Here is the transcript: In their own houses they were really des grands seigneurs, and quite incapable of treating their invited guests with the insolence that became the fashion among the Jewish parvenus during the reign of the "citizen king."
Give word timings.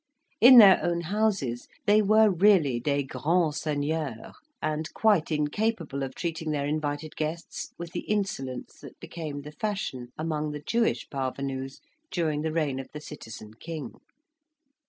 In 0.39 0.57
their 0.57 0.83
own 0.83 1.01
houses 1.01 1.67
they 1.85 2.01
were 2.01 2.31
really 2.31 2.79
des 2.79 3.03
grands 3.03 3.61
seigneurs, 3.61 4.33
and 4.59 4.91
quite 4.95 5.31
incapable 5.31 6.01
of 6.01 6.15
treating 6.15 6.49
their 6.49 6.65
invited 6.65 7.15
guests 7.15 7.71
with 7.77 7.91
the 7.91 8.09
insolence 8.09 8.79
that 8.79 8.99
became 8.99 9.43
the 9.43 9.51
fashion 9.51 10.07
among 10.17 10.53
the 10.53 10.59
Jewish 10.63 11.07
parvenus 11.11 11.81
during 12.09 12.41
the 12.41 12.51
reign 12.51 12.79
of 12.79 12.87
the 12.93 12.99
"citizen 12.99 13.53
king." 13.53 13.91